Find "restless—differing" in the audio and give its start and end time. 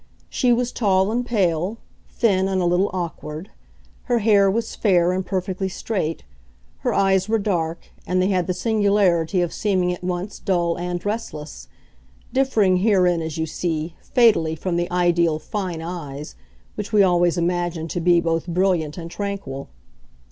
11.05-12.77